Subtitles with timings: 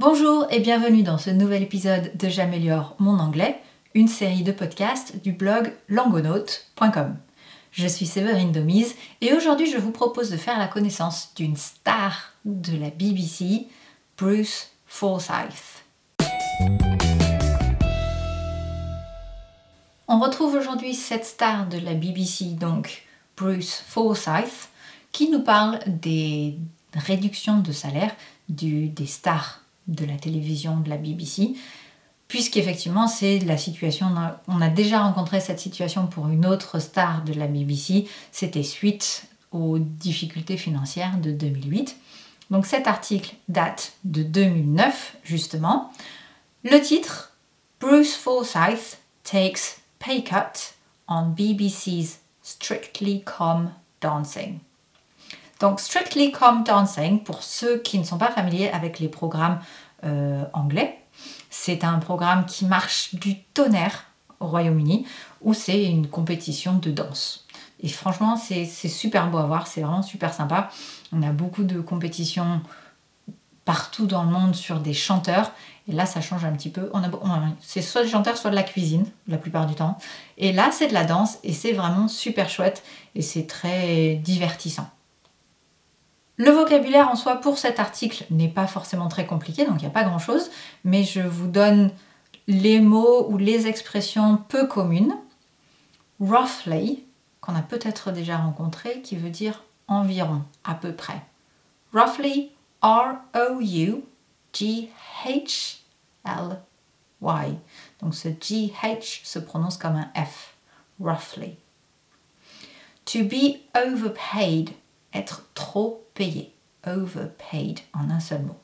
[0.00, 3.60] Bonjour et bienvenue dans ce nouvel épisode de J'améliore mon anglais,
[3.94, 7.16] une série de podcasts du blog langonaute.com.
[7.72, 12.32] Je suis Séverine Domise et aujourd'hui je vous propose de faire la connaissance d'une star
[12.44, 13.66] de la BBC,
[14.16, 15.82] Bruce Forsyth.
[20.06, 23.04] On retrouve aujourd'hui cette star de la BBC, donc
[23.36, 24.68] Bruce Forsyth,
[25.10, 26.56] qui nous parle des
[26.94, 28.14] réductions de salaire
[28.48, 31.54] des stars de la télévision de la BBC,
[32.28, 34.08] puisqu'effectivement c'est la situation,
[34.46, 39.24] on a déjà rencontré cette situation pour une autre star de la BBC, c'était suite
[39.50, 41.96] aux difficultés financières de 2008.
[42.50, 45.92] Donc cet article date de 2009 justement.
[46.64, 47.32] Le titre
[47.80, 50.74] Bruce Forsyth takes pay cut
[51.08, 54.60] on BBC's Strictly Come Dancing.
[55.60, 59.58] Donc Strictly Come Dancing, pour ceux qui ne sont pas familiers avec les programmes
[60.04, 60.98] euh, anglais,
[61.50, 64.04] c'est un programme qui marche du tonnerre
[64.40, 65.06] au Royaume-Uni,
[65.40, 67.46] où c'est une compétition de danse.
[67.80, 70.68] Et franchement, c'est super beau à voir, c'est vraiment super sympa.
[71.12, 72.60] On a beaucoup de compétitions
[73.64, 75.52] partout dans le monde sur des chanteurs.
[75.88, 76.90] Et là, ça change un petit peu.
[77.60, 79.98] C'est soit des chanteurs, soit de la cuisine, la plupart du temps.
[80.38, 82.82] Et là, c'est de la danse et c'est vraiment super chouette
[83.14, 84.88] et c'est très divertissant.
[86.38, 89.86] Le vocabulaire en soi pour cet article n'est pas forcément très compliqué, donc il n'y
[89.86, 90.50] a pas grand-chose,
[90.84, 91.90] mais je vous donne
[92.46, 95.16] les mots ou les expressions peu communes.
[96.20, 97.04] Roughly,
[97.40, 101.20] qu'on a peut-être déjà rencontré, qui veut dire environ, à peu près.
[101.92, 102.52] Roughly,
[102.82, 104.04] R-O-U-G-H-L-Y.
[108.00, 110.54] Donc ce G-H se prononce comme un F.
[111.00, 111.56] Roughly.
[113.06, 114.70] To be overpaid,
[115.12, 116.52] être trop payé.
[116.86, 118.58] Overpaid en un seul mot.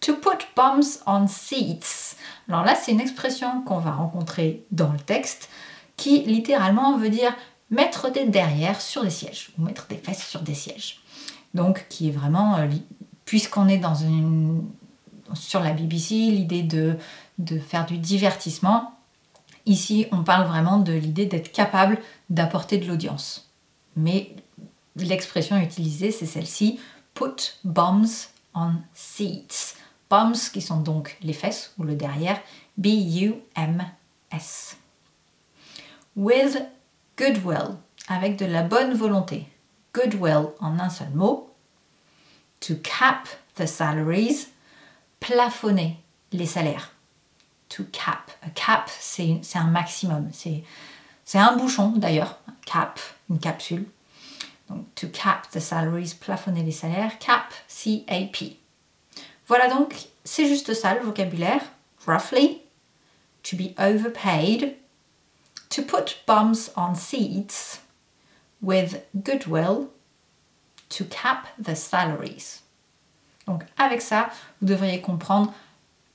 [0.00, 2.16] To put bums on seats.
[2.48, 5.50] Alors là, c'est une expression qu'on va rencontrer dans le texte
[5.96, 7.34] qui littéralement veut dire
[7.70, 11.00] mettre des derrière sur des sièges ou mettre des fesses sur des sièges.
[11.52, 12.68] Donc, qui est vraiment, euh,
[13.24, 14.64] puisqu'on est dans une,
[15.34, 16.96] sur la BBC, l'idée de,
[17.38, 18.94] de faire du divertissement,
[19.66, 21.98] ici, on parle vraiment de l'idée d'être capable
[22.30, 23.50] d'apporter de l'audience.
[23.96, 24.34] Mais
[25.04, 26.80] l'expression utilisée, c'est celle-ci
[27.14, 29.76] put bums on seats.
[30.08, 32.40] Bums qui sont donc les fesses ou le derrière,
[32.76, 34.76] B-U-M-S.
[36.16, 36.62] With
[37.16, 37.76] goodwill,
[38.08, 39.46] avec de la bonne volonté.
[39.94, 41.48] Goodwill en un seul mot.
[42.60, 44.48] To cap the salaries,
[45.20, 45.98] plafonner
[46.32, 46.92] les salaires.
[47.68, 48.30] To cap.
[48.42, 50.30] A cap, c'est un maximum.
[50.32, 52.38] C'est un bouchon d'ailleurs.
[52.66, 53.86] Cap, une capsule.
[54.70, 57.18] Donc, to cap the salaries, plafonner les salaires.
[57.18, 58.56] Cap, C-A-P.
[59.46, 59.94] Voilà donc,
[60.24, 61.62] c'est juste ça le vocabulaire.
[62.06, 62.62] Roughly,
[63.42, 64.76] to be overpaid,
[65.68, 67.80] to put bums on seats,
[68.62, 69.88] with goodwill,
[70.88, 72.62] to cap the salaries.
[73.46, 75.52] Donc avec ça, vous devriez comprendre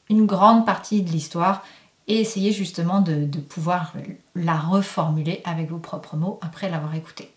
[0.09, 1.63] une grande partie de l'histoire
[2.07, 3.93] et essayer justement de, pouvoir
[4.35, 7.34] la reformuler avec vos propres mots après l'avoir écoutée.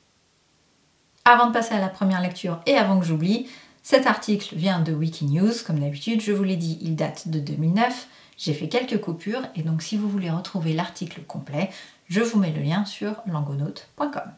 [1.30, 3.50] Avant de passer à la première lecture et avant que j'oublie,
[3.82, 8.08] cet article vient de Wikinews, comme d'habitude, je vous l'ai dit, il date de 2009.
[8.38, 11.68] J'ai fait quelques coupures et donc si vous voulez retrouver l'article complet,
[12.08, 14.32] je vous mets le lien sur langonaute.com.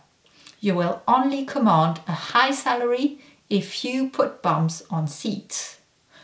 [0.61, 3.19] You will only command a high salary
[3.49, 5.79] if you put bums on seats.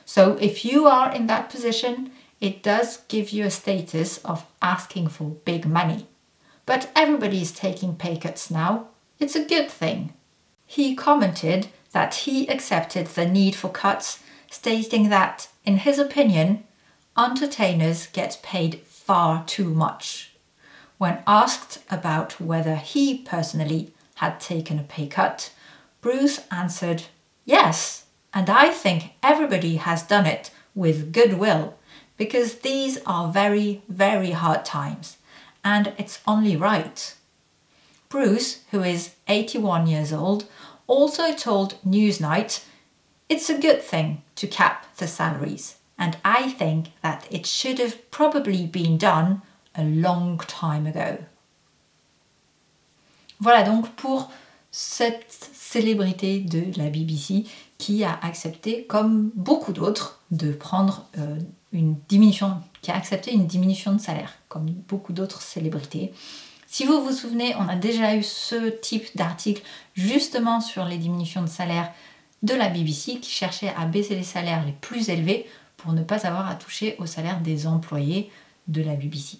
[0.05, 5.09] So if you are in that position, it does give you a status of asking
[5.09, 6.07] for big money.
[6.65, 8.87] But everybody is taking pay cuts now.
[9.19, 10.13] It's a good thing.
[10.65, 14.22] He commented that he accepted the need for cuts,
[14.53, 16.63] stating that, in his opinion,
[17.17, 20.31] entertainers get paid far too much.
[20.97, 25.51] When asked about whether he personally had taken a pay cut,
[26.01, 27.03] Bruce answered,
[27.45, 31.75] Yes, and I think everybody has done it with goodwill
[32.15, 35.17] because these are very, very hard times,
[35.63, 37.15] and it's only right.
[38.07, 40.45] Bruce, who is 81 years old,
[40.85, 42.63] also told Newsnight
[43.29, 48.09] it's a good thing to cap the salaries, and I think that it should have
[48.11, 49.41] probably been done
[49.75, 51.17] a long time ago.
[53.39, 54.29] Voilà donc pour
[54.71, 57.45] cette célébrité de la BBC
[57.77, 61.37] qui a accepté, comme beaucoup d'autres, de prendre euh,
[61.73, 66.13] une diminution, qui a accepté une diminution de salaire, comme beaucoup d'autres célébrités.
[66.67, 69.61] Si vous vous souvenez, on a déjà eu ce type d'article
[69.93, 71.91] justement sur les diminutions de salaire
[72.43, 75.47] de la BBC qui cherchait à baisser les salaires les plus élevés
[75.77, 78.29] pour ne pas avoir à toucher au salaire des employés
[78.67, 79.39] de la BBC.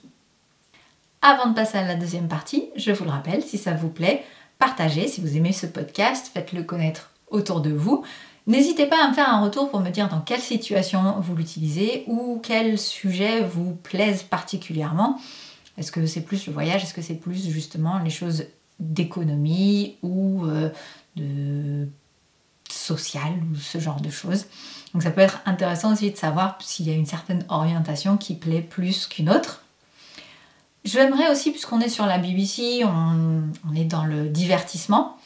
[1.22, 4.26] Avant de passer à la deuxième partie, je vous le rappelle, si ça vous plaît,
[4.60, 5.08] partagez.
[5.08, 8.04] Si vous aimez ce podcast, faites-le connaître autour de vous.
[8.46, 12.04] N'hésitez pas à me faire un retour pour me dire dans quelle situation vous l'utilisez
[12.08, 15.18] ou quel sujet vous plaise particulièrement.
[15.78, 16.84] Est-ce que c'est plus le voyage?
[16.84, 18.46] Est-ce que c'est plus justement les choses
[18.80, 20.70] d'économie ou euh,
[21.16, 21.88] de
[22.84, 24.46] social ou ce genre de choses
[24.94, 28.36] Donc ça peut être intéressant aussi de savoir s'il y a une certaine orientation qui
[28.36, 29.64] plaît plus qu'une autre.
[30.84, 35.18] J'aimerais aussi, puisqu'on est sur la BBC, on, est dans le divertissement,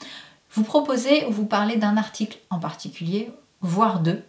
[0.54, 3.32] vous proposer ou vous parler d'un article en particulier,
[3.62, 4.24] voire deux,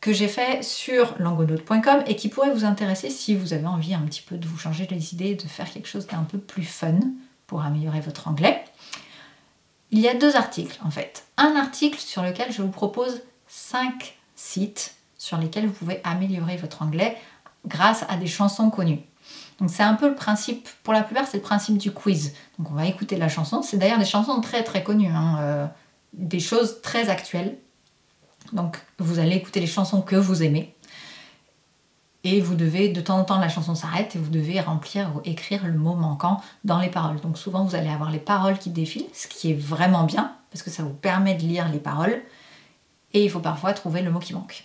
[0.00, 4.00] que j'ai fait sur langonote.com et qui pourrait vous intéresser si vous avez envie un
[4.00, 6.98] petit peu de vous changer les idées, de faire quelque chose d'un peu plus fun
[7.46, 8.64] pour améliorer votre anglais.
[9.92, 11.24] Il y a deux articles en fait.
[11.36, 16.82] Un article sur lequel je vous propose cinq sites sur lesquels vous pouvez améliorer votre
[16.82, 17.16] anglais
[17.66, 19.02] grâce à des chansons connues.
[19.60, 22.32] Donc c'est un peu le principe, pour la plupart c'est le principe du quiz.
[22.58, 25.66] Donc on va écouter la chanson, c'est d'ailleurs des chansons très très connues, hein, euh,
[26.14, 27.58] des choses très actuelles.
[28.52, 30.74] Donc vous allez écouter les chansons que vous aimez.
[32.24, 35.20] Et vous devez, de temps en temps, la chanson s'arrête et vous devez remplir ou
[35.24, 37.20] écrire le mot manquant dans les paroles.
[37.20, 40.62] Donc souvent, vous allez avoir les paroles qui défilent, ce qui est vraiment bien, parce
[40.62, 42.22] que ça vous permet de lire les paroles.
[43.12, 44.64] Et il faut parfois trouver le mot qui manque.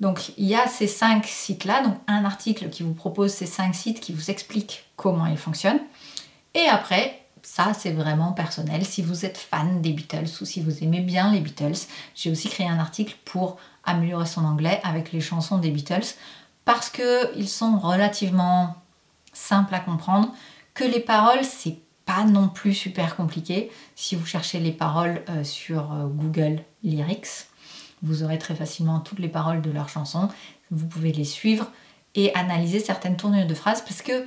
[0.00, 3.72] Donc il y a ces cinq sites-là, donc un article qui vous propose ces cinq
[3.72, 5.80] sites qui vous explique comment ils fonctionnent.
[6.54, 8.84] Et après, ça c'est vraiment personnel.
[8.84, 12.48] Si vous êtes fan des Beatles ou si vous aimez bien les Beatles, j'ai aussi
[12.48, 16.14] créé un article pour améliorer son anglais avec les chansons des Beatles
[16.64, 18.76] parce qu'ils sont relativement
[19.32, 20.32] simples à comprendre,
[20.74, 23.70] que les paroles c'est pas non plus super compliqué.
[23.94, 27.46] Si vous cherchez les paroles euh, sur euh, Google Lyrics,
[28.02, 30.28] vous aurez très facilement toutes les paroles de leurs chansons.
[30.70, 31.70] Vous pouvez les suivre
[32.14, 34.26] et analyser certaines tournures de phrases parce que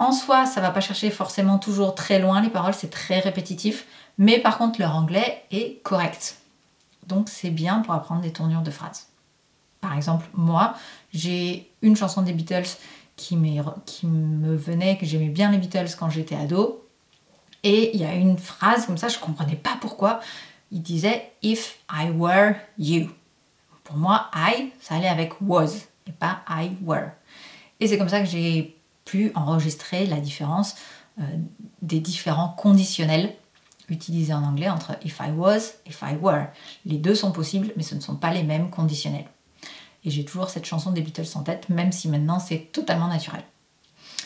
[0.00, 3.84] en soi, ça va pas chercher forcément toujours très loin les paroles, c'est très répétitif,
[4.16, 6.38] mais par contre leur anglais est correct.
[7.06, 9.08] Donc c'est bien pour apprendre des tournures de phrases.
[9.82, 10.74] Par exemple, moi,
[11.12, 12.68] j'ai une chanson des Beatles
[13.14, 13.36] qui,
[13.84, 16.82] qui me venait, que j'aimais bien les Beatles quand j'étais ado.
[17.62, 20.20] Et il y a une phrase comme ça, je comprenais pas pourquoi
[20.72, 23.10] il disait If I were you.
[23.84, 27.10] Pour moi, I, ça allait avec was et pas I were.
[27.80, 28.79] Et c'est comme ça que j'ai
[29.34, 30.76] enregistrer la différence
[31.20, 31.24] euh,
[31.82, 33.34] des différents conditionnels
[33.88, 36.46] utilisés en anglais entre if I was, if I were.
[36.86, 39.26] Les deux sont possibles, mais ce ne sont pas les mêmes conditionnels.
[40.04, 43.42] Et j'ai toujours cette chanson des Beatles en tête, même si maintenant c'est totalement naturel.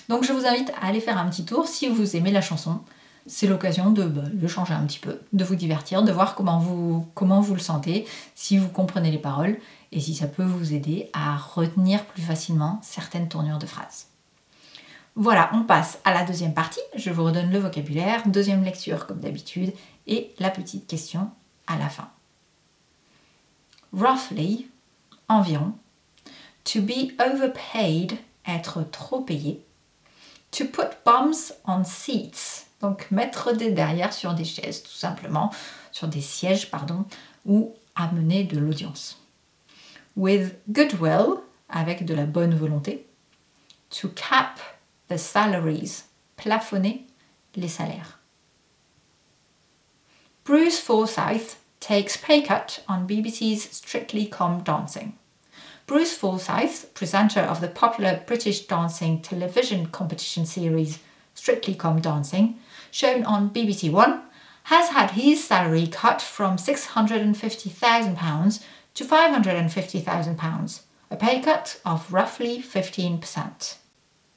[0.09, 2.81] Donc je vous invite à aller faire un petit tour si vous aimez la chanson
[3.27, 6.59] c'est l'occasion de bah, le changer un petit peu, de vous divertir, de voir comment
[6.59, 9.59] vous, comment vous le sentez, si vous comprenez les paroles
[9.93, 14.07] et si ça peut vous aider à retenir plus facilement certaines tournures de phrases.
[15.17, 16.81] Voilà, on passe à la deuxième partie.
[16.97, 19.73] Je vous redonne le vocabulaire, deuxième lecture comme d'habitude
[20.09, 21.31] et la petite question
[21.69, 22.09] à la fin.
[23.93, 24.67] Roughly,
[25.29, 25.75] environ.
[26.65, 29.63] To be overpaid, être trop payé.
[30.51, 35.51] To put bums on seats, donc mettre des derrière sur des chaises, tout simplement,
[35.93, 37.05] sur des sièges, pardon,
[37.47, 39.21] ou amener de l'audience.
[40.17, 43.07] With goodwill, avec de la bonne volonté.
[43.91, 44.59] To cap
[45.15, 46.05] the salaries,
[46.37, 46.99] plafonner
[47.55, 48.15] les salaires.
[50.43, 55.17] Bruce Forsyth takes pay cut on BBC's Strictly Come Dancing.
[55.87, 60.99] Bruce Forsyth, presenter of the popular British dancing television competition series
[61.33, 62.59] Strictly Come Dancing,
[62.91, 64.23] shown on BBC One,
[64.65, 73.77] has had his salary cut from £650,000 to £550,000, a pay cut of roughly 15%.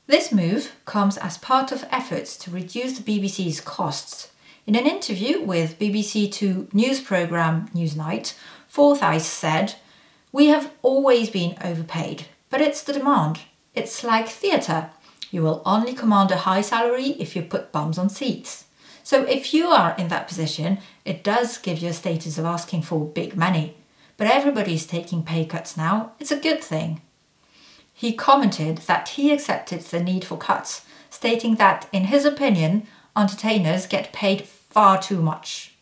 [0.07, 4.31] This move comes as part of efforts to reduce the BBC's costs,
[4.65, 8.33] In an interview with BBC Two news programme Newsnight,
[8.69, 9.75] Forsyth said,
[10.31, 13.39] We have always been overpaid, but it's the demand.
[13.75, 14.91] It's like theatre.
[15.29, 18.63] You will only command a high salary if you put bums on seats.
[19.03, 22.83] So if you are in that position, it does give you a status of asking
[22.83, 23.75] for big money.
[24.15, 26.13] But everybody's taking pay cuts now.
[26.17, 27.01] It's a good thing.
[28.00, 32.86] He commented that he accepted the need for cuts, stating that, in his opinion,
[33.18, 35.74] entertainers get paid far too much.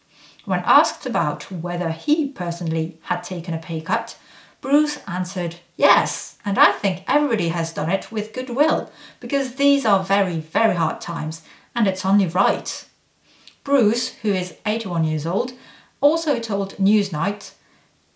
[0.45, 4.17] When asked about whether he personally had taken a pay cut,
[4.61, 10.01] Bruce answered, Yes, and I think everybody has done it with goodwill, because these are
[10.01, 11.41] very, very hard times,
[11.75, 12.87] and it's only right.
[13.65, 15.51] Bruce, who is 81 years old,
[15.99, 17.54] also told Newsnight,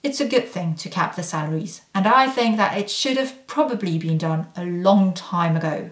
[0.01, 3.45] It's a good thing to cap the salaries, and I think that it should have
[3.47, 5.89] probably been done a long time ago.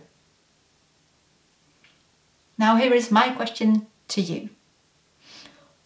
[2.57, 4.49] Now, here is my question to you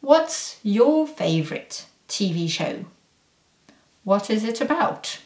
[0.01, 2.85] What's your favourite TV show?
[4.03, 5.19] What is it about?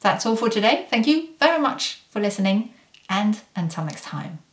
[0.00, 0.86] That's all for today.
[0.88, 2.72] Thank you very much for listening,
[3.08, 4.45] and until next time.